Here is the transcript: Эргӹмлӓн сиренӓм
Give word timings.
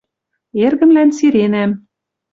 Эргӹмлӓн 0.65 1.09
сиренӓм 1.17 1.71